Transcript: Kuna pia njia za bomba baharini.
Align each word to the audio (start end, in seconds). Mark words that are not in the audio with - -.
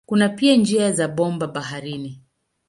Kuna 0.05 0.29
pia 0.29 0.55
njia 0.55 0.91
za 0.91 1.07
bomba 1.07 1.47
baharini. 1.47 2.21